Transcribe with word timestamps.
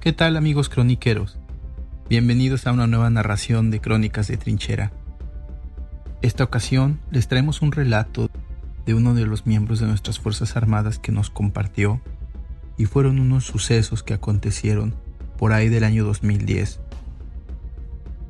¿Qué 0.00 0.12
tal 0.12 0.36
amigos 0.36 0.68
croniqueros? 0.68 1.40
Bienvenidos 2.08 2.68
a 2.68 2.72
una 2.72 2.86
nueva 2.86 3.10
narración 3.10 3.72
de 3.72 3.80
Crónicas 3.80 4.28
de 4.28 4.36
Trinchera. 4.36 4.92
Esta 6.22 6.44
ocasión 6.44 7.00
les 7.10 7.26
traemos 7.26 7.62
un 7.62 7.72
relato 7.72 8.30
de 8.86 8.94
uno 8.94 9.14
de 9.14 9.26
los 9.26 9.44
miembros 9.44 9.80
de 9.80 9.88
nuestras 9.88 10.20
Fuerzas 10.20 10.56
Armadas 10.56 11.00
que 11.00 11.10
nos 11.10 11.30
compartió 11.30 12.00
y 12.76 12.84
fueron 12.84 13.18
unos 13.18 13.44
sucesos 13.44 14.04
que 14.04 14.14
acontecieron 14.14 14.94
por 15.36 15.52
ahí 15.52 15.68
del 15.68 15.82
año 15.82 16.04
2010. 16.04 16.78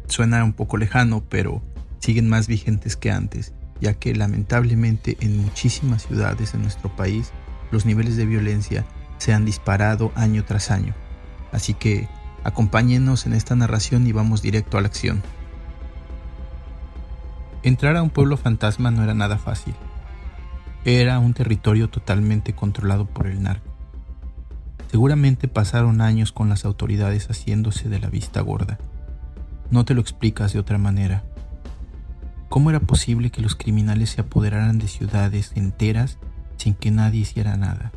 Suena 0.06 0.42
un 0.44 0.54
poco 0.54 0.78
lejano, 0.78 1.22
pero 1.28 1.62
siguen 1.98 2.30
más 2.30 2.48
vigentes 2.48 2.96
que 2.96 3.10
antes, 3.10 3.52
ya 3.78 3.92
que 3.92 4.14
lamentablemente 4.14 5.18
en 5.20 5.36
muchísimas 5.36 6.06
ciudades 6.06 6.52
de 6.52 6.60
nuestro 6.60 6.96
país 6.96 7.30
los 7.70 7.84
niveles 7.84 8.16
de 8.16 8.24
violencia 8.24 8.86
se 9.18 9.34
han 9.34 9.44
disparado 9.44 10.12
año 10.14 10.46
tras 10.46 10.70
año. 10.70 10.94
Así 11.52 11.74
que 11.74 12.08
acompáñenos 12.44 13.26
en 13.26 13.32
esta 13.32 13.56
narración 13.56 14.06
y 14.06 14.12
vamos 14.12 14.42
directo 14.42 14.78
a 14.78 14.80
la 14.80 14.88
acción. 14.88 15.22
Entrar 17.62 17.96
a 17.96 18.02
un 18.02 18.10
pueblo 18.10 18.36
fantasma 18.36 18.90
no 18.90 19.02
era 19.02 19.14
nada 19.14 19.38
fácil. 19.38 19.74
Era 20.84 21.18
un 21.18 21.34
territorio 21.34 21.90
totalmente 21.90 22.54
controlado 22.54 23.06
por 23.06 23.26
el 23.26 23.42
narco. 23.42 23.68
Seguramente 24.90 25.48
pasaron 25.48 26.00
años 26.00 26.32
con 26.32 26.48
las 26.48 26.64
autoridades 26.64 27.26
haciéndose 27.26 27.88
de 27.88 27.98
la 27.98 28.08
vista 28.08 28.40
gorda. 28.40 28.78
No 29.70 29.84
te 29.84 29.92
lo 29.92 30.00
explicas 30.00 30.52
de 30.52 30.60
otra 30.60 30.78
manera. 30.78 31.24
¿Cómo 32.48 32.70
era 32.70 32.80
posible 32.80 33.30
que 33.30 33.42
los 33.42 33.54
criminales 33.54 34.10
se 34.10 34.22
apoderaran 34.22 34.78
de 34.78 34.88
ciudades 34.88 35.52
enteras 35.54 36.18
sin 36.56 36.74
que 36.74 36.90
nadie 36.90 37.20
hiciera 37.20 37.56
nada? 37.56 37.92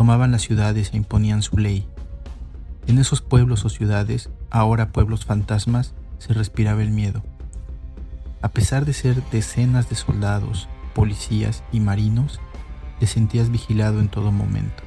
Tomaban 0.00 0.30
las 0.30 0.40
ciudades 0.40 0.94
e 0.94 0.96
imponían 0.96 1.42
su 1.42 1.58
ley. 1.58 1.86
En 2.86 2.96
esos 2.96 3.20
pueblos 3.20 3.66
o 3.66 3.68
ciudades, 3.68 4.30
ahora 4.48 4.92
pueblos 4.92 5.26
fantasmas, 5.26 5.92
se 6.16 6.32
respiraba 6.32 6.82
el 6.82 6.88
miedo. 6.88 7.22
A 8.40 8.48
pesar 8.48 8.86
de 8.86 8.94
ser 8.94 9.22
decenas 9.30 9.90
de 9.90 9.96
soldados, 9.96 10.70
policías 10.94 11.62
y 11.70 11.80
marinos, 11.80 12.40
te 12.98 13.06
sentías 13.06 13.50
vigilado 13.50 14.00
en 14.00 14.08
todo 14.08 14.32
momento. 14.32 14.82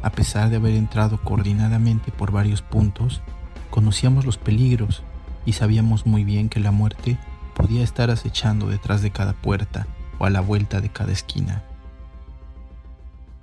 A 0.00 0.08
pesar 0.08 0.48
de 0.48 0.56
haber 0.56 0.72
entrado 0.76 1.20
coordinadamente 1.22 2.10
por 2.10 2.32
varios 2.32 2.62
puntos, 2.62 3.20
conocíamos 3.68 4.24
los 4.24 4.38
peligros 4.38 5.02
y 5.44 5.52
sabíamos 5.52 6.06
muy 6.06 6.24
bien 6.24 6.48
que 6.48 6.60
la 6.60 6.70
muerte 6.70 7.18
podía 7.54 7.84
estar 7.84 8.10
acechando 8.10 8.68
detrás 8.68 9.02
de 9.02 9.10
cada 9.10 9.34
puerta 9.34 9.86
o 10.18 10.24
a 10.24 10.30
la 10.30 10.40
vuelta 10.40 10.80
de 10.80 10.88
cada 10.88 11.12
esquina. 11.12 11.64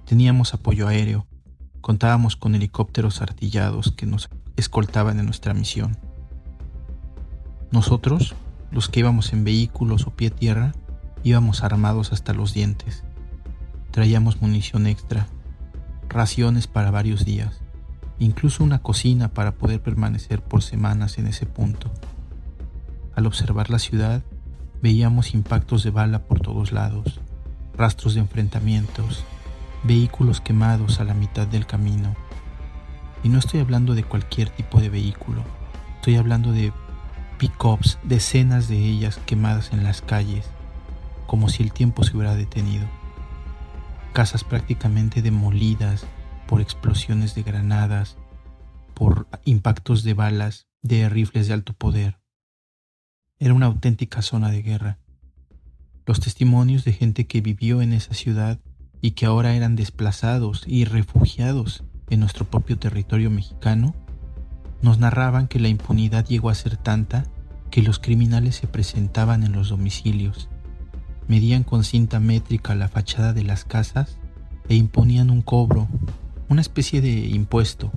Teníamos 0.06 0.54
apoyo 0.54 0.88
aéreo, 0.88 1.26
contábamos 1.82 2.36
con 2.36 2.56
helicópteros 2.56 3.22
artillados 3.22 3.92
que 3.92 4.06
nos 4.06 4.30
escoltaban 4.58 5.20
en 5.20 5.26
nuestra 5.26 5.54
misión. 5.54 5.98
Nosotros, 7.72 8.36
los 8.72 8.90
que 8.90 9.00
íbamos 9.00 9.34
en 9.34 9.44
vehículos 9.44 10.06
o 10.06 10.12
pie 10.12 10.30
tierra, 10.30 10.74
íbamos 11.24 11.64
armados 11.64 12.12
hasta 12.12 12.34
los 12.34 12.54
dientes. 12.54 13.04
Traíamos 13.92 14.42
munición 14.42 14.88
extra, 14.88 15.28
raciones 16.10 16.68
para 16.68 16.92
varios 16.92 17.26
días, 17.26 17.62
incluso 18.20 18.64
una 18.64 18.80
cocina 18.80 19.30
para 19.30 19.54
poder 19.56 19.82
permanecer 19.82 20.42
por 20.44 20.62
semanas 20.62 21.18
en 21.18 21.28
ese 21.28 21.46
punto. 21.46 21.92
Al 23.16 23.26
observar 23.26 23.70
la 23.70 23.80
ciudad, 23.80 24.24
veíamos 24.82 25.34
impactos 25.34 25.84
de 25.84 25.92
bala 25.92 26.20
por 26.20 26.42
todos 26.42 26.72
lados, 26.72 27.22
rastros 27.76 28.16
de 28.16 28.20
enfrentamientos, 28.20 29.24
vehículos 29.84 30.42
quemados 30.42 31.00
a 31.00 31.04
la 31.04 31.14
mitad 31.14 31.48
del 31.48 31.66
camino. 31.66 32.16
Y 33.24 33.30
no 33.30 33.40
estoy 33.40 33.60
hablando 33.60 33.96
de 33.96 34.04
cualquier 34.04 34.50
tipo 34.50 34.82
de 34.82 34.90
vehículo, 34.90 35.44
estoy 35.96 36.16
hablando 36.16 36.52
de 36.52 36.74
pickups, 37.38 38.00
decenas 38.04 38.68
de 38.68 38.78
ellas 38.78 39.20
quemadas 39.26 39.72
en 39.74 39.84
las 39.84 40.02
calles, 40.02 40.46
como 41.28 41.50
si 41.50 41.64
el 41.64 41.72
tiempo 41.72 42.04
se 42.04 42.16
hubiera 42.16 42.36
detenido. 42.36 42.86
Casas 44.14 44.44
prácticamente 44.44 45.22
demolidas 45.22 46.06
por 46.48 46.62
explosiones 46.62 47.36
de 47.36 47.44
granadas, 47.44 48.18
por 48.94 49.28
impactos 49.46 50.04
de 50.04 50.14
balas 50.14 50.68
de 50.82 51.10
rifles 51.10 51.48
de 51.48 51.54
alto 51.54 51.74
poder. 51.74 52.20
Era 53.40 53.54
una 53.54 53.66
auténtica 53.66 54.22
zona 54.22 54.52
de 54.52 54.62
guerra. 54.62 55.00
Los 56.06 56.20
testimonios 56.20 56.84
de 56.84 56.94
gente 56.94 57.26
que 57.26 57.42
vivió 57.42 57.82
en 57.82 57.94
esa 57.94 58.14
ciudad 58.14 58.60
y 59.04 59.12
que 59.12 59.26
ahora 59.26 59.54
eran 59.54 59.76
desplazados 59.76 60.64
y 60.66 60.86
refugiados 60.86 61.84
en 62.10 62.22
nuestro 62.22 62.46
propio 62.46 62.80
territorio 62.80 63.30
mexicano, 63.30 63.94
nos 64.82 64.98
narraban 64.98 65.50
que 65.50 65.60
la 65.60 65.68
impunidad 65.68 66.26
llegó 66.26 66.50
a 66.50 66.56
ser 66.56 66.78
tanta 66.78 67.26
que 67.70 67.82
los 67.82 68.00
criminales 68.00 68.56
se 68.56 68.68
presentaban 68.68 69.44
en 69.44 69.52
los 69.52 69.68
domicilios, 69.68 70.48
medían 71.28 71.64
con 71.66 71.84
cinta 71.84 72.22
métrica 72.22 72.76
la 72.76 72.88
fachada 72.88 73.34
de 73.34 73.44
las 73.44 73.66
casas 73.66 74.20
e 74.70 74.76
imponían 74.76 75.32
un 75.32 75.42
cobro, 75.42 75.90
una 76.48 76.62
especie 76.62 77.02
de 77.02 77.12
impuesto, 77.28 77.92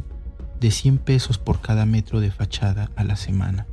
de 0.59 0.73
100 0.73 0.99
pesos 0.99 1.38
por 1.38 1.61
cada 1.61 1.87
metro 1.87 2.19
de 2.19 2.33
fachada 2.33 2.91
a 2.97 3.05
la 3.05 3.15
semana. 3.15 3.69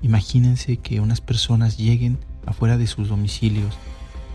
Imagínense 0.00 0.78
que 0.78 1.00
unas 1.00 1.20
personas 1.20 1.76
lleguen 1.76 2.16
afuera 2.46 2.78
de 2.78 2.86
sus 2.86 3.08
domicilios, 3.08 3.76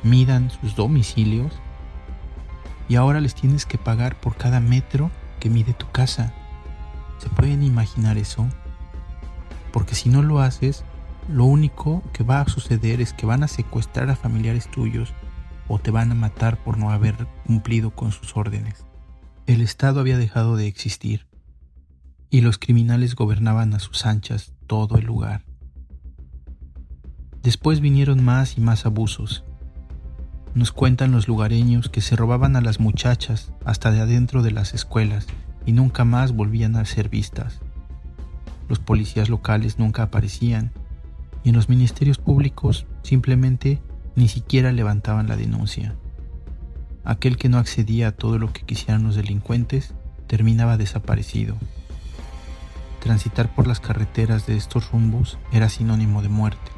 midan 0.04 0.52
sus 0.52 0.76
domicilios 0.76 1.52
y 2.90 2.96
ahora 2.96 3.22
les 3.22 3.36
tienes 3.36 3.66
que 3.66 3.78
pagar 3.78 4.20
por 4.20 4.36
cada 4.36 4.60
metro 4.60 5.12
que 5.40 5.50
mide 5.50 5.74
tu 5.74 5.90
casa. 5.92 6.34
¿Se 7.20 7.30
pueden 7.30 7.64
imaginar 7.64 8.18
eso? 8.18 8.50
Porque 9.72 9.96
si 9.96 10.10
no 10.10 10.24
lo 10.24 10.40
haces, 10.40 10.84
lo 11.30 11.46
único 11.46 12.02
que 12.12 12.24
va 12.24 12.42
a 12.42 12.50
suceder 12.50 13.00
es 13.00 13.14
que 13.14 13.28
van 13.28 13.44
a 13.44 13.48
secuestrar 13.48 14.10
a 14.10 14.16
familiares 14.16 14.70
tuyos 14.70 15.14
o 15.68 15.78
te 15.78 15.92
van 15.92 16.12
a 16.12 16.16
matar 16.16 16.58
por 16.64 16.80
no 16.80 16.90
haber 16.90 17.28
cumplido 17.46 17.92
con 17.92 18.12
sus 18.12 18.36
órdenes. 18.36 18.86
El 19.46 19.62
Estado 19.62 20.00
había 20.00 20.18
dejado 20.18 20.56
de 20.56 20.68
existir 20.68 21.28
y 22.32 22.42
los 22.42 22.58
criminales 22.58 23.16
gobernaban 23.16 23.74
a 23.76 23.80
sus 23.80 24.08
anchas 24.08 24.54
todo 24.66 24.98
el 24.98 25.06
lugar. 25.06 25.46
Después 27.44 27.80
vinieron 27.82 28.24
más 28.24 28.58
y 28.58 28.62
más 28.62 28.86
abusos, 28.86 29.44
nos 30.56 30.72
cuentan 30.72 31.12
los 31.12 31.28
lugareños 31.28 31.90
que 31.90 32.02
se 32.02 32.16
robaban 32.16 32.56
a 32.56 32.62
las 32.62 32.80
muchachas 32.80 33.54
hasta 33.66 33.92
de 33.92 34.02
adentro 34.02 34.42
de 34.42 34.52
las 34.52 34.74
escuelas 34.74 35.28
y 35.66 35.74
nunca 35.74 36.06
más 36.06 36.34
volvían 36.34 36.76
a 36.76 36.86
ser 36.86 37.10
vistas. 37.10 37.60
Los 38.68 38.80
policías 38.80 39.30
locales 39.30 39.80
nunca 39.80 40.04
aparecían 40.04 40.72
y 41.44 41.50
en 41.50 41.56
los 41.56 41.70
ministerios 41.70 42.18
públicos 42.18 42.86
simplemente 43.04 43.80
ni 44.16 44.28
siquiera 44.28 44.72
levantaban 44.72 45.28
la 45.28 45.36
denuncia. 45.36 45.96
Aquel 47.04 47.38
que 47.38 47.50
no 47.50 47.58
accedía 47.58 48.10
a 48.10 48.12
todo 48.12 48.38
lo 48.38 48.52
que 48.52 48.64
quisieran 48.64 49.04
los 49.04 49.16
delincuentes 49.16 49.94
terminaba 50.28 50.78
desaparecido. 50.78 51.56
Transitar 53.02 53.54
por 53.56 53.66
las 53.66 53.80
carreteras 53.80 54.46
de 54.46 54.58
estos 54.58 54.92
rumbos 54.92 55.38
era 55.54 55.70
sinónimo 55.70 56.22
de 56.22 56.30
muerte. 56.30 56.72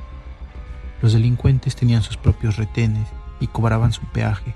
Los 1.02 1.14
delincuentes 1.14 1.76
tenían 1.76 2.04
sus 2.04 2.18
propios 2.18 2.58
retenes 2.58 3.08
y 3.42 3.48
cobraban 3.48 3.92
su 3.92 4.06
peaje, 4.06 4.54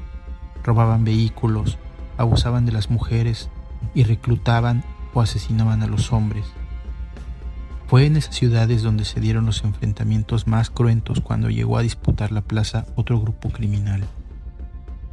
robaban 0.64 1.04
vehículos, 1.04 1.78
abusaban 2.18 2.66
de 2.66 2.72
las 2.72 2.90
mujeres 2.90 3.50
y 3.94 4.04
reclutaban 4.04 4.86
o 5.14 5.20
asesinaban 5.20 5.84
a 5.84 5.88
los 5.88 6.14
hombres. 6.14 6.46
Fue 7.88 8.06
en 8.06 8.16
esas 8.16 8.36
ciudades 8.36 8.82
donde 8.82 9.06
se 9.06 9.20
dieron 9.20 9.46
los 9.46 9.64
enfrentamientos 9.64 10.48
más 10.48 10.70
cruentos 10.70 11.22
cuando 11.22 11.50
llegó 11.50 11.78
a 11.78 11.82
disputar 11.82 12.32
la 12.32 12.42
plaza 12.42 12.86
otro 12.96 13.20
grupo 13.20 13.50
criminal. 13.50 14.04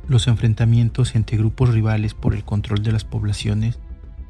Los 0.08 0.26
enfrentamientos 0.26 1.14
entre 1.14 1.36
grupos 1.36 1.70
rivales 1.70 2.14
por 2.14 2.34
el 2.34 2.44
control 2.44 2.82
de 2.82 2.92
las 2.92 3.04
poblaciones 3.04 3.78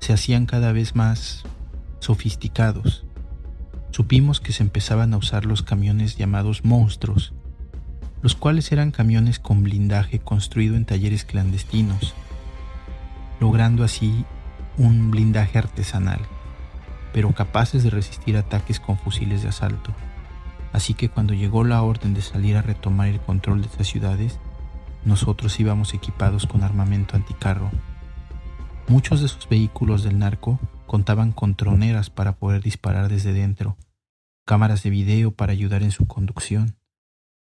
se 0.01 0.13
hacían 0.13 0.47
cada 0.47 0.73
vez 0.73 0.97
más 0.97 1.45
sofisticados. 2.01 3.05
Supimos 3.91 4.41
que 4.41 4.53
se 4.53 4.65
empezaban 4.65 5.15
a 5.15 5.19
usar 5.19 5.47
los 5.47 5.63
camiones 5.63 6.17
llamados 6.17 6.65
monstruos, 6.65 7.33
los 8.23 8.37
cuales 8.37 8.71
eran 8.71 8.93
camiones 8.93 9.39
con 9.39 9.65
blindaje 9.65 10.21
construido 10.21 10.77
en 10.77 10.85
talleres 10.85 11.25
clandestinos, 11.25 12.15
logrando 13.41 13.83
así 13.83 14.25
un 14.79 15.11
blindaje 15.11 15.59
artesanal, 15.59 16.21
pero 17.13 17.33
capaces 17.33 17.83
de 17.83 17.91
resistir 17.91 18.37
ataques 18.37 18.81
con 18.81 18.97
fusiles 18.97 19.43
de 19.43 19.49
asalto. 19.49 19.93
Así 20.73 20.95
que 20.95 21.09
cuando 21.09 21.35
llegó 21.35 21.65
la 21.65 21.83
orden 21.83 22.15
de 22.15 22.23
salir 22.23 22.57
a 22.57 22.63
retomar 22.63 23.09
el 23.09 23.21
control 23.21 23.61
de 23.61 23.67
estas 23.67 23.89
ciudades, 23.89 24.39
nosotros 25.05 25.59
íbamos 25.59 25.93
equipados 25.93 26.47
con 26.47 26.63
armamento 26.63 27.17
anticarro. 27.17 27.71
Muchos 28.89 29.21
de 29.21 29.27
esos 29.27 29.49
vehículos 29.49 30.05
del 30.05 30.19
narco 30.19 30.61
contaban 30.87 31.33
con 31.33 31.57
troneras 31.57 32.09
para 32.09 32.37
poder 32.37 32.63
disparar 32.63 33.09
desde 33.09 33.33
dentro, 33.33 33.77
cámaras 34.47 34.83
de 34.83 34.91
video 34.91 35.33
para 35.33 35.53
ayudar 35.53 35.83
en 35.83 35.91
su 35.91 36.07
conducción, 36.07 36.77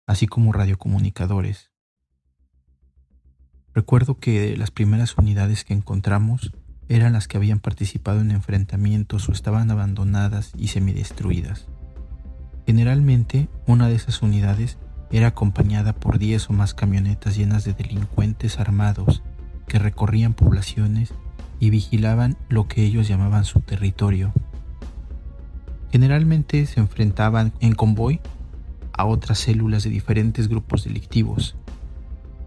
así 0.09 0.25
como 0.25 0.51
radiocomunicadores. 0.51 1.69
Recuerdo 3.75 4.17
que 4.17 4.57
las 4.57 4.71
primeras 4.71 5.15
unidades 5.15 5.63
que 5.63 5.75
encontramos 5.75 6.51
eran 6.87 7.13
las 7.13 7.27
que 7.27 7.37
habían 7.37 7.59
participado 7.59 8.19
en 8.19 8.31
enfrentamientos 8.31 9.29
o 9.29 9.31
estaban 9.31 9.69
abandonadas 9.69 10.51
y 10.57 10.69
semidestruidas. 10.69 11.67
Generalmente, 12.65 13.49
una 13.67 13.87
de 13.87 13.93
esas 13.93 14.23
unidades 14.23 14.79
era 15.11 15.27
acompañada 15.27 15.93
por 15.93 16.17
10 16.17 16.49
o 16.49 16.53
más 16.53 16.73
camionetas 16.73 17.37
llenas 17.37 17.63
de 17.63 17.73
delincuentes 17.73 18.59
armados 18.59 19.21
que 19.67 19.77
recorrían 19.77 20.33
poblaciones 20.33 21.13
y 21.59 21.69
vigilaban 21.69 22.35
lo 22.49 22.67
que 22.67 22.83
ellos 22.83 23.07
llamaban 23.07 23.45
su 23.45 23.59
territorio. 23.59 24.33
Generalmente 25.91 26.65
se 26.65 26.79
enfrentaban 26.79 27.53
en 27.59 27.75
convoy 27.75 28.21
a 28.99 29.05
otras 29.05 29.39
células 29.39 29.83
de 29.83 29.89
diferentes 29.89 30.49
grupos 30.49 30.83
delictivos. 30.83 31.55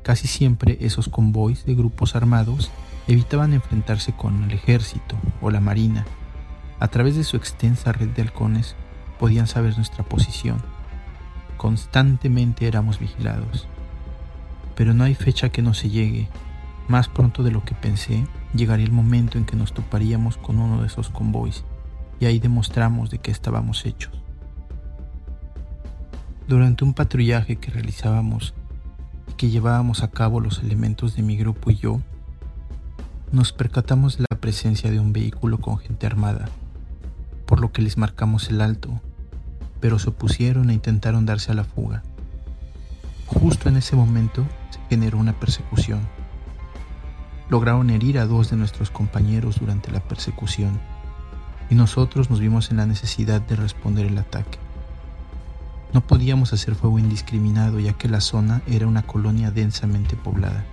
Casi 0.02 0.28
siempre 0.28 0.76
esos 0.82 1.08
convoys 1.08 1.64
de 1.64 1.74
grupos 1.74 2.14
armados 2.14 2.70
evitaban 3.08 3.54
enfrentarse 3.54 4.12
con 4.12 4.44
el 4.44 4.52
ejército 4.52 5.16
o 5.40 5.50
la 5.50 5.60
marina. 5.60 6.04
A 6.78 6.88
través 6.88 7.16
de 7.16 7.24
su 7.24 7.38
extensa 7.38 7.92
red 7.92 8.10
de 8.10 8.20
halcones 8.20 8.76
podían 9.18 9.46
saber 9.46 9.78
nuestra 9.78 10.04
posición. 10.04 10.58
Constantemente 11.56 12.66
éramos 12.66 12.98
vigilados. 12.98 13.66
Pero 14.76 14.92
no 14.92 15.04
hay 15.04 15.14
fecha 15.14 15.48
que 15.48 15.62
no 15.62 15.72
se 15.72 15.88
llegue. 15.88 16.28
Más 16.86 17.08
pronto 17.08 17.42
de 17.42 17.50
lo 17.50 17.64
que 17.64 17.74
pensé, 17.74 18.26
llegaría 18.52 18.84
el 18.84 18.92
momento 18.92 19.38
en 19.38 19.46
que 19.46 19.56
nos 19.56 19.72
toparíamos 19.72 20.36
con 20.36 20.58
uno 20.58 20.82
de 20.82 20.88
esos 20.88 21.08
convoys 21.08 21.64
y 22.20 22.26
ahí 22.26 22.38
demostramos 22.38 23.08
de 23.08 23.20
qué 23.20 23.30
estábamos 23.30 23.86
hechos. 23.86 24.21
Durante 26.52 26.84
un 26.84 26.92
patrullaje 26.92 27.56
que 27.56 27.70
realizábamos 27.70 28.52
y 29.26 29.32
que 29.36 29.48
llevábamos 29.48 30.02
a 30.02 30.10
cabo 30.10 30.38
los 30.38 30.58
elementos 30.58 31.16
de 31.16 31.22
mi 31.22 31.38
grupo 31.38 31.70
y 31.70 31.76
yo, 31.76 32.02
nos 33.32 33.54
percatamos 33.54 34.18
de 34.18 34.26
la 34.28 34.38
presencia 34.38 34.90
de 34.90 35.00
un 35.00 35.14
vehículo 35.14 35.62
con 35.62 35.78
gente 35.78 36.06
armada, 36.06 36.50
por 37.46 37.58
lo 37.58 37.72
que 37.72 37.80
les 37.80 37.96
marcamos 37.96 38.50
el 38.50 38.60
alto, 38.60 39.00
pero 39.80 39.98
se 39.98 40.10
opusieron 40.10 40.68
e 40.68 40.74
intentaron 40.74 41.24
darse 41.24 41.52
a 41.52 41.54
la 41.54 41.64
fuga. 41.64 42.02
Justo 43.24 43.70
en 43.70 43.78
ese 43.78 43.96
momento 43.96 44.44
se 44.68 44.78
generó 44.90 45.16
una 45.16 45.32
persecución. 45.32 46.00
Lograron 47.48 47.88
herir 47.88 48.18
a 48.18 48.26
dos 48.26 48.50
de 48.50 48.58
nuestros 48.58 48.90
compañeros 48.90 49.58
durante 49.58 49.90
la 49.90 50.00
persecución 50.00 50.78
y 51.70 51.76
nosotros 51.76 52.28
nos 52.28 52.40
vimos 52.40 52.70
en 52.70 52.76
la 52.76 52.84
necesidad 52.84 53.40
de 53.40 53.56
responder 53.56 54.04
el 54.04 54.18
ataque. 54.18 54.61
No 55.92 56.00
podíamos 56.06 56.52
hacer 56.52 56.74
fuego 56.74 56.98
indiscriminado 56.98 57.78
ya 57.78 57.92
que 57.92 58.08
la 58.08 58.20
zona 58.20 58.62
era 58.66 58.86
una 58.86 59.02
colonia 59.02 59.50
densamente 59.50 60.16
poblada. 60.16 60.64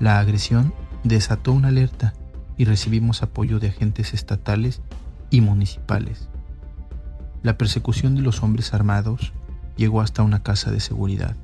La 0.00 0.18
agresión 0.18 0.74
desató 1.02 1.52
una 1.52 1.68
alerta 1.68 2.12
y 2.58 2.64
recibimos 2.64 3.22
apoyo 3.22 3.58
de 3.58 3.68
agentes 3.68 4.12
estatales 4.12 4.82
y 5.30 5.40
municipales. 5.40 6.28
La 7.42 7.56
persecución 7.56 8.14
de 8.14 8.22
los 8.22 8.42
hombres 8.42 8.74
armados 8.74 9.32
llegó 9.76 10.00
hasta 10.00 10.22
una 10.22 10.42
casa 10.42 10.70
de 10.70 10.80
seguridad. 10.80 11.36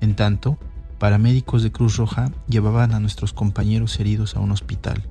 En 0.00 0.14
tanto, 0.14 0.58
paramédicos 0.98 1.62
de 1.62 1.72
Cruz 1.72 1.96
Roja 1.96 2.30
llevaban 2.48 2.92
a 2.92 3.00
nuestros 3.00 3.32
compañeros 3.32 3.98
heridos 3.98 4.36
a 4.36 4.40
un 4.40 4.52
hospital. 4.52 5.02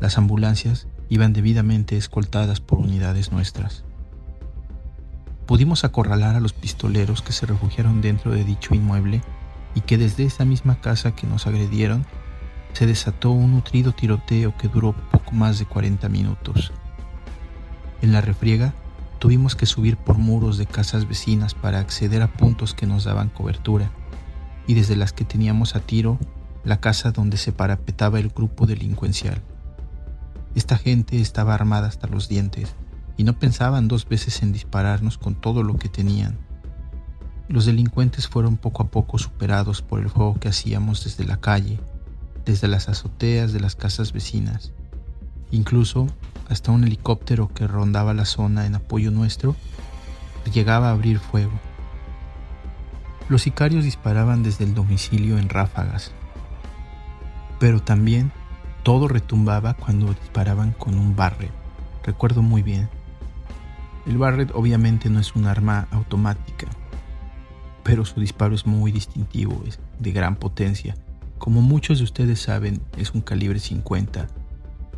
Las 0.00 0.18
ambulancias 0.18 0.88
iban 1.08 1.32
debidamente 1.32 1.96
escoltadas 1.96 2.60
por 2.60 2.78
unidades 2.78 3.32
nuestras. 3.32 3.84
Pudimos 5.46 5.84
acorralar 5.84 6.34
a 6.34 6.40
los 6.40 6.52
pistoleros 6.52 7.22
que 7.22 7.32
se 7.32 7.46
refugiaron 7.46 8.00
dentro 8.00 8.32
de 8.32 8.42
dicho 8.42 8.74
inmueble 8.74 9.22
y 9.76 9.80
que 9.82 9.96
desde 9.96 10.24
esa 10.24 10.44
misma 10.44 10.80
casa 10.80 11.14
que 11.14 11.28
nos 11.28 11.46
agredieron 11.46 12.04
se 12.72 12.86
desató 12.86 13.30
un 13.30 13.52
nutrido 13.52 13.92
tiroteo 13.92 14.56
que 14.56 14.68
duró 14.68 14.92
poco 15.12 15.32
más 15.32 15.60
de 15.60 15.66
40 15.66 16.08
minutos. 16.08 16.72
En 18.02 18.12
la 18.12 18.20
refriega 18.20 18.74
tuvimos 19.20 19.54
que 19.54 19.66
subir 19.66 19.96
por 19.96 20.18
muros 20.18 20.58
de 20.58 20.66
casas 20.66 21.08
vecinas 21.08 21.54
para 21.54 21.78
acceder 21.78 22.22
a 22.22 22.32
puntos 22.32 22.74
que 22.74 22.86
nos 22.86 23.04
daban 23.04 23.28
cobertura, 23.28 23.90
y 24.66 24.74
desde 24.74 24.96
las 24.96 25.12
que 25.12 25.24
teníamos 25.24 25.76
a 25.76 25.80
tiro 25.80 26.18
la 26.64 26.80
casa 26.80 27.12
donde 27.12 27.36
se 27.36 27.52
parapetaba 27.52 28.18
el 28.18 28.30
grupo 28.30 28.66
delincuencial. 28.66 29.40
Esta 30.56 30.76
gente 30.76 31.20
estaba 31.20 31.54
armada 31.54 31.86
hasta 31.86 32.08
los 32.08 32.28
dientes 32.28 32.74
y 33.16 33.24
no 33.24 33.38
pensaban 33.38 33.88
dos 33.88 34.08
veces 34.08 34.42
en 34.42 34.52
dispararnos 34.52 35.18
con 35.18 35.34
todo 35.34 35.62
lo 35.62 35.76
que 35.76 35.88
tenían. 35.88 36.38
Los 37.48 37.66
delincuentes 37.66 38.28
fueron 38.28 38.56
poco 38.56 38.82
a 38.82 38.88
poco 38.88 39.18
superados 39.18 39.82
por 39.82 40.00
el 40.00 40.10
fuego 40.10 40.38
que 40.40 40.48
hacíamos 40.48 41.04
desde 41.04 41.24
la 41.24 41.38
calle 41.38 41.78
desde 42.46 42.68
las 42.68 42.88
azoteas 42.88 43.52
de 43.52 43.60
las 43.60 43.74
casas 43.74 44.12
vecinas, 44.12 44.72
incluso 45.50 46.06
hasta 46.48 46.70
un 46.70 46.84
helicóptero 46.84 47.48
que 47.52 47.66
rondaba 47.66 48.14
la 48.14 48.24
zona 48.24 48.66
en 48.66 48.76
apoyo 48.76 49.10
nuestro 49.10 49.56
llegaba 50.52 50.88
a 50.88 50.92
abrir 50.92 51.18
fuego. 51.18 51.58
Los 53.28 53.42
sicarios 53.42 53.82
disparaban 53.82 54.44
desde 54.44 54.64
el 54.64 54.74
domicilio 54.74 55.38
en 55.38 55.48
ráfagas, 55.48 56.12
pero 57.58 57.82
también 57.82 58.30
todo 58.84 59.08
retumbaba 59.08 59.74
cuando 59.74 60.14
disparaban 60.14 60.70
con 60.70 60.96
un 60.96 61.16
Barret. 61.16 61.50
Recuerdo 62.04 62.42
muy 62.42 62.62
bien. 62.62 62.88
El 64.06 64.18
Barret 64.18 64.50
obviamente 64.54 65.10
no 65.10 65.20
es 65.20 65.34
un 65.34 65.46
arma 65.46 65.88
automática, 65.90 66.66
pero 67.82 68.04
su 68.04 68.20
disparo 68.20 68.54
es 68.54 68.66
muy 68.66 68.92
distintivo, 68.92 69.62
es 69.66 69.78
de 69.98 70.12
gran 70.12 70.36
potencia 70.36 70.94
como 71.38 71.62
muchos 71.62 71.98
de 71.98 72.04
ustedes 72.04 72.40
saben, 72.40 72.80
es 72.96 73.12
un 73.12 73.20
calibre 73.20 73.58
50 73.58 74.26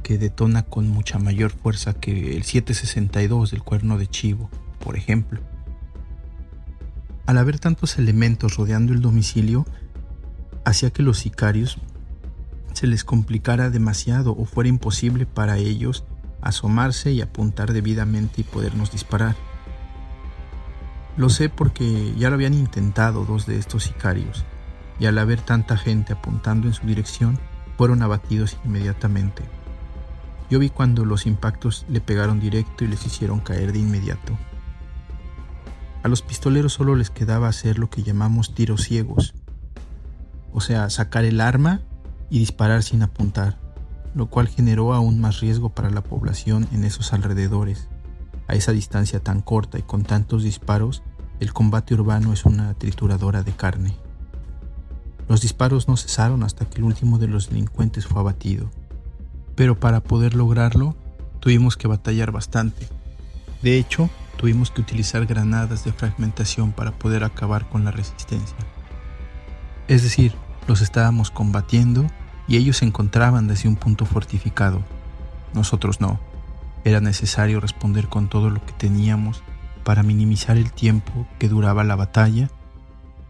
que 0.02 0.18
detona 0.18 0.62
con 0.62 0.88
mucha 0.88 1.18
mayor 1.18 1.50
fuerza 1.50 1.94
que 1.94 2.36
el 2.36 2.44
762 2.44 3.50
del 3.50 3.62
cuerno 3.62 3.98
de 3.98 4.06
chivo, 4.06 4.48
por 4.78 4.96
ejemplo. 4.96 5.40
Al 7.26 7.38
haber 7.38 7.58
tantos 7.58 7.98
elementos 7.98 8.56
rodeando 8.56 8.92
el 8.92 9.00
domicilio, 9.00 9.66
hacía 10.64 10.90
que 10.90 11.02
los 11.02 11.18
sicarios 11.18 11.78
se 12.72 12.86
les 12.86 13.04
complicara 13.04 13.70
demasiado 13.70 14.34
o 14.38 14.44
fuera 14.44 14.68
imposible 14.68 15.26
para 15.26 15.58
ellos 15.58 16.04
asomarse 16.42 17.12
y 17.12 17.20
apuntar 17.20 17.72
debidamente 17.72 18.40
y 18.40 18.44
podernos 18.44 18.90
disparar. 18.90 19.36
Lo 21.16 21.28
sé 21.30 21.48
porque 21.48 22.14
ya 22.16 22.28
lo 22.28 22.34
habían 22.34 22.54
intentado 22.54 23.24
dos 23.24 23.46
de 23.46 23.58
estos 23.58 23.84
sicarios 23.84 24.44
y 25.00 25.06
al 25.06 25.18
haber 25.18 25.40
tanta 25.40 25.76
gente 25.76 26.12
apuntando 26.12 26.66
en 26.66 26.74
su 26.74 26.86
dirección, 26.86 27.38
fueron 27.76 28.02
abatidos 28.02 28.56
inmediatamente. 28.64 29.44
Yo 30.50 30.58
vi 30.58 30.70
cuando 30.70 31.04
los 31.04 31.26
impactos 31.26 31.84
le 31.88 32.00
pegaron 32.00 32.40
directo 32.40 32.84
y 32.84 32.88
les 32.88 33.04
hicieron 33.04 33.40
caer 33.40 33.72
de 33.72 33.78
inmediato. 33.78 34.36
A 36.02 36.08
los 36.08 36.22
pistoleros 36.22 36.72
solo 36.72 36.94
les 36.96 37.10
quedaba 37.10 37.48
hacer 37.48 37.78
lo 37.78 37.90
que 37.90 38.02
llamamos 38.02 38.54
tiros 38.54 38.82
ciegos, 38.82 39.34
o 40.52 40.60
sea, 40.60 40.90
sacar 40.90 41.24
el 41.24 41.40
arma 41.40 41.82
y 42.30 42.38
disparar 42.38 42.82
sin 42.82 43.02
apuntar, 43.02 43.58
lo 44.14 44.26
cual 44.26 44.48
generó 44.48 44.94
aún 44.94 45.20
más 45.20 45.40
riesgo 45.40 45.70
para 45.70 45.90
la 45.90 46.02
población 46.02 46.68
en 46.72 46.84
esos 46.84 47.12
alrededores. 47.12 47.88
A 48.46 48.54
esa 48.54 48.72
distancia 48.72 49.20
tan 49.20 49.40
corta 49.40 49.78
y 49.78 49.82
con 49.82 50.02
tantos 50.02 50.42
disparos, 50.42 51.02
el 51.40 51.52
combate 51.52 51.94
urbano 51.94 52.32
es 52.32 52.44
una 52.44 52.74
trituradora 52.74 53.42
de 53.42 53.52
carne. 53.52 53.96
Los 55.28 55.42
disparos 55.42 55.88
no 55.88 55.96
cesaron 55.96 56.42
hasta 56.42 56.64
que 56.64 56.78
el 56.78 56.84
último 56.84 57.18
de 57.18 57.28
los 57.28 57.50
delincuentes 57.50 58.06
fue 58.06 58.20
abatido. 58.20 58.70
Pero 59.54 59.78
para 59.78 60.00
poder 60.00 60.34
lograrlo, 60.34 60.96
tuvimos 61.40 61.76
que 61.76 61.88
batallar 61.88 62.32
bastante. 62.32 62.88
De 63.62 63.76
hecho, 63.76 64.08
tuvimos 64.38 64.70
que 64.70 64.80
utilizar 64.80 65.26
granadas 65.26 65.84
de 65.84 65.92
fragmentación 65.92 66.72
para 66.72 66.92
poder 66.92 67.24
acabar 67.24 67.68
con 67.68 67.84
la 67.84 67.90
resistencia. 67.90 68.56
Es 69.88 70.02
decir, 70.02 70.34
los 70.66 70.80
estábamos 70.80 71.30
combatiendo 71.30 72.06
y 72.48 72.56
ellos 72.56 72.78
se 72.78 72.86
encontraban 72.86 73.46
desde 73.46 73.68
un 73.68 73.76
punto 73.76 74.06
fortificado. 74.06 74.82
Nosotros 75.54 76.00
no. 76.00 76.18
Era 76.84 77.00
necesario 77.00 77.60
responder 77.60 78.08
con 78.08 78.28
todo 78.28 78.50
lo 78.50 78.64
que 78.64 78.72
teníamos 78.72 79.42
para 79.84 80.02
minimizar 80.02 80.56
el 80.56 80.72
tiempo 80.72 81.26
que 81.38 81.48
duraba 81.48 81.84
la 81.84 81.96
batalla 81.96 82.50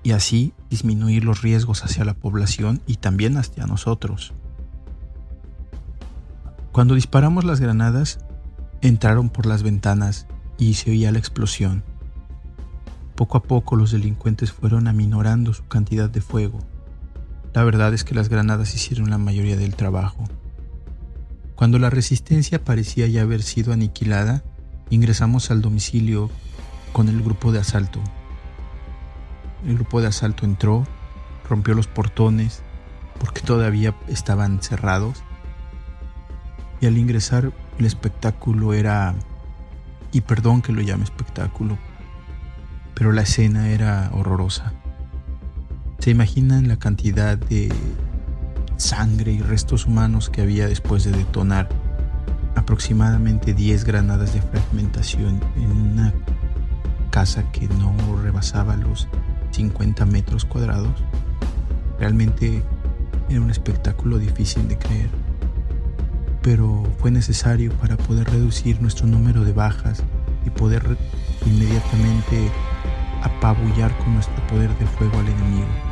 y 0.03 0.13
así 0.13 0.55
disminuir 0.71 1.25
los 1.25 1.43
riesgos 1.43 1.85
hacia 1.85 2.05
la 2.05 2.15
población 2.15 2.81
y 2.87 2.97
también 2.97 3.37
hacia 3.37 3.67
nosotros. 3.67 4.33
Cuando 6.73 6.95
disparamos 6.95 7.45
las 7.45 7.61
granadas, 7.61 8.21
entraron 8.81 9.31
por 9.31 9.47
las 9.47 9.65
ventanas 9.65 10.27
y 10.59 10.75
se 10.75 10.91
oía 10.91 11.11
la 11.11 11.19
explosión. 11.19 11.83
Poco 13.17 13.39
a 13.39 13.43
poco 13.43 13.75
los 13.75 13.91
delincuentes 13.91 14.53
fueron 14.53 14.87
aminorando 14.87 15.53
su 15.53 15.67
cantidad 15.67 16.09
de 16.09 16.21
fuego. 16.21 16.61
La 17.55 17.65
verdad 17.65 17.93
es 17.95 18.05
que 18.05 18.15
las 18.15 18.29
granadas 18.29 18.75
hicieron 18.75 19.11
la 19.11 19.19
mayoría 19.19 19.57
del 19.57 19.75
trabajo. 19.75 20.25
Cuando 21.55 21.79
la 21.79 21.91
resistencia 21.91 22.63
parecía 22.65 23.07
ya 23.07 23.23
haber 23.23 23.43
sido 23.43 23.73
aniquilada, 23.73 24.45
ingresamos 24.91 25.51
al 25.51 25.61
domicilio 25.61 26.31
con 26.93 27.09
el 27.09 27.23
grupo 27.23 27.53
de 27.53 27.59
asalto 27.59 28.01
el 29.67 29.75
grupo 29.75 30.01
de 30.01 30.09
asalto 30.09 30.45
entró, 30.45 30.87
rompió 31.49 31.75
los 31.75 31.87
portones 31.87 32.63
porque 33.19 33.41
todavía 33.41 33.95
estaban 34.07 34.63
cerrados 34.63 35.23
Y 36.81 36.87
al 36.87 36.97
ingresar 36.97 37.53
el 37.79 37.85
espectáculo 37.85 38.73
era, 38.73 39.15
y 40.13 40.21
perdón 40.21 40.63
que 40.63 40.73
lo 40.73 40.81
llame 40.81 41.05
espectáculo, 41.05 41.77
pero 42.95 43.13
la 43.13 43.23
escena 43.23 43.71
era 43.71 44.11
horrorosa. 44.13 44.73
¿Se 45.99 46.11
imaginan 46.11 46.69
la 46.69 46.79
cantidad 46.79 47.37
de 47.37 47.73
sangre 48.77 49.33
y 49.33 49.41
restos 49.41 49.85
humanos 49.85 50.31
que 50.31 50.43
había 50.43 50.69
después 50.69 51.03
de 51.03 51.11
detonar 51.11 51.69
aproximadamente 52.55 53.53
10 53.53 53.85
granadas 53.85 54.33
de 54.33 54.41
fragmentación 54.41 55.41
en 55.57 55.73
una 55.73 56.15
casa 57.11 57.51
que 57.51 57.67
no 57.67 57.95
rebasaba 58.23 58.77
los 58.77 59.09
50 59.51 60.07
metros 60.07 60.45
cuadrados? 60.45 61.03
Realmente 61.99 62.63
era 63.29 63.41
un 63.41 63.51
espectáculo 63.51 64.19
difícil 64.19 64.69
de 64.69 64.79
creer, 64.79 65.11
pero 66.43 66.85
fue 66.99 67.11
necesario 67.11 67.73
para 67.73 67.97
poder 67.97 68.31
reducir 68.31 68.81
nuestro 68.81 69.09
número 69.09 69.45
de 69.45 69.53
bajas 69.53 70.05
y 70.47 70.51
poder 70.51 70.97
inmediatamente 71.45 72.51
apabullar 73.25 73.99
con 73.99 74.15
nuestro 74.15 74.47
poder 74.47 74.71
de 74.79 74.87
fuego 74.87 75.19
al 75.19 75.27
enemigo. 75.27 75.88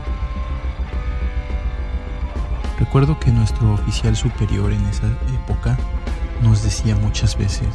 Recuerdo 2.78 3.18
que 3.18 3.32
nuestro 3.32 3.72
oficial 3.72 4.16
superior 4.16 4.70
en 4.70 4.84
esa 4.86 5.06
época 5.42 5.78
nos 6.42 6.62
decía 6.62 6.94
muchas 6.94 7.38
veces, 7.38 7.68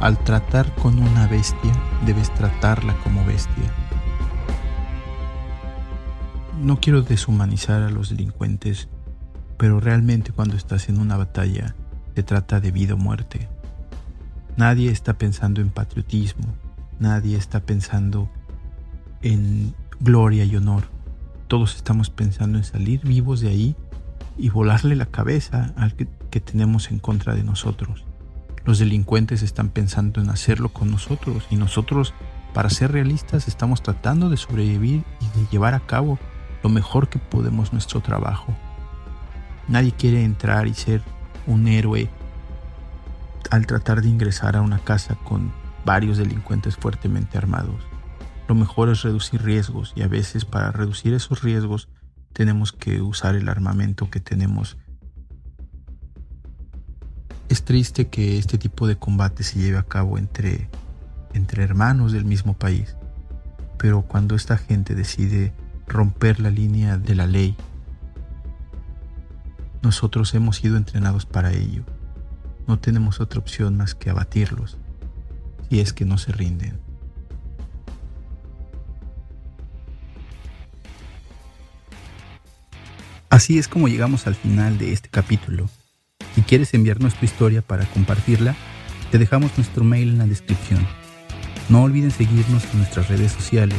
al 0.00 0.18
tratar 0.24 0.74
con 0.76 0.98
una 0.98 1.26
bestia, 1.26 1.72
debes 2.06 2.32
tratarla 2.34 2.96
como 3.04 3.24
bestia. 3.26 3.70
No 6.62 6.80
quiero 6.80 7.02
deshumanizar 7.02 7.82
a 7.82 7.90
los 7.90 8.08
delincuentes, 8.08 8.88
pero 9.58 9.80
realmente 9.80 10.32
cuando 10.32 10.56
estás 10.56 10.88
en 10.88 10.98
una 10.98 11.18
batalla 11.18 11.74
se 12.14 12.22
trata 12.22 12.58
de 12.58 12.70
vida 12.70 12.94
o 12.94 12.98
muerte. 12.98 13.48
Nadie 14.56 14.90
está 14.90 15.12
pensando 15.14 15.60
en 15.60 15.68
patriotismo, 15.68 16.46
nadie 16.98 17.36
está 17.36 17.60
pensando 17.60 18.30
en 19.20 19.74
gloria 20.00 20.44
y 20.44 20.56
honor. 20.56 20.84
Todos 21.48 21.76
estamos 21.76 22.08
pensando 22.08 22.56
en 22.56 22.64
salir 22.64 23.02
vivos 23.02 23.40
de 23.40 23.48
ahí 23.48 23.76
y 24.36 24.50
volarle 24.50 24.96
la 24.96 25.06
cabeza 25.06 25.72
al 25.76 25.94
que, 25.94 26.06
tenemos 26.40 26.90
en 26.90 26.98
contra 26.98 27.34
de 27.34 27.44
nosotros. 27.44 28.04
Los 28.64 28.78
delincuentes 28.78 29.42
están 29.42 29.68
pensando 29.68 30.20
en 30.20 30.30
hacerlo 30.30 30.70
con 30.70 30.90
nosotros 30.90 31.46
y 31.50 31.56
nosotros, 31.56 32.14
para 32.54 32.70
ser 32.70 32.92
realistas, 32.92 33.48
estamos 33.48 33.82
tratando 33.82 34.30
de 34.30 34.36
sobrevivir 34.36 35.04
y 35.20 35.38
de 35.38 35.46
llevar 35.50 35.74
a 35.74 35.80
cabo 35.80 36.18
lo 36.62 36.70
mejor 36.70 37.08
que 37.08 37.18
podemos 37.18 37.72
nuestro 37.72 38.00
trabajo. 38.00 38.54
Nadie 39.68 39.92
quiere 39.92 40.24
entrar 40.24 40.66
y 40.66 40.74
ser 40.74 41.02
un 41.46 41.68
héroe 41.68 42.08
al 43.50 43.66
tratar 43.66 44.00
de 44.00 44.08
ingresar 44.08 44.56
a 44.56 44.62
una 44.62 44.78
casa 44.78 45.16
con 45.24 45.52
varios 45.84 46.18
delincuentes 46.18 46.76
fuertemente 46.76 47.36
armados. 47.36 47.82
Lo 48.48 48.54
mejor 48.54 48.88
es 48.88 49.02
reducir 49.02 49.42
riesgos 49.42 49.92
y 49.96 50.02
a 50.02 50.08
veces 50.08 50.44
para 50.44 50.72
reducir 50.72 51.14
esos 51.14 51.42
riesgos 51.42 51.88
tenemos 52.32 52.72
que 52.72 53.02
usar 53.02 53.34
el 53.34 53.48
armamento 53.48 54.10
que 54.10 54.20
tenemos. 54.20 54.76
Es 57.48 57.64
triste 57.64 58.08
que 58.08 58.38
este 58.38 58.58
tipo 58.58 58.86
de 58.86 58.96
combate 58.96 59.42
se 59.42 59.58
lleve 59.58 59.78
a 59.78 59.82
cabo 59.82 60.18
entre, 60.18 60.70
entre 61.34 61.62
hermanos 61.62 62.12
del 62.12 62.24
mismo 62.24 62.54
país, 62.54 62.96
pero 63.78 64.02
cuando 64.02 64.34
esta 64.34 64.56
gente 64.56 64.94
decide 64.94 65.52
romper 65.86 66.40
la 66.40 66.50
línea 66.50 66.96
de 66.96 67.14
la 67.14 67.26
ley, 67.26 67.56
nosotros 69.82 70.32
hemos 70.34 70.56
sido 70.56 70.76
entrenados 70.76 71.26
para 71.26 71.52
ello. 71.52 71.84
No 72.66 72.78
tenemos 72.78 73.20
otra 73.20 73.40
opción 73.40 73.76
más 73.76 73.94
que 73.94 74.08
abatirlos, 74.08 74.78
si 75.68 75.80
es 75.80 75.92
que 75.92 76.04
no 76.04 76.16
se 76.16 76.32
rinden. 76.32 76.91
Así 83.32 83.58
es 83.58 83.66
como 83.66 83.88
llegamos 83.88 84.26
al 84.26 84.34
final 84.34 84.76
de 84.76 84.92
este 84.92 85.08
capítulo. 85.08 85.70
Si 86.34 86.42
quieres 86.42 86.74
enviarnos 86.74 87.14
tu 87.14 87.24
historia 87.24 87.62
para 87.62 87.86
compartirla, 87.86 88.54
te 89.10 89.16
dejamos 89.16 89.56
nuestro 89.56 89.84
mail 89.84 90.10
en 90.10 90.18
la 90.18 90.26
descripción. 90.26 90.86
No 91.70 91.82
olviden 91.82 92.10
seguirnos 92.10 92.62
en 92.70 92.80
nuestras 92.80 93.08
redes 93.08 93.32
sociales. 93.32 93.78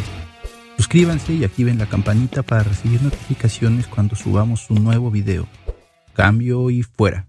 Suscríbanse 0.75 1.35
y 1.35 1.43
activen 1.43 1.77
la 1.77 1.85
campanita 1.85 2.41
para 2.41 2.63
recibir 2.63 3.03
notificaciones 3.03 3.85
cuando 3.85 4.15
subamos 4.15 4.71
un 4.71 4.83
nuevo 4.83 5.11
video. 5.11 5.47
Cambio 6.15 6.71
y 6.71 6.81
fuera. 6.81 7.27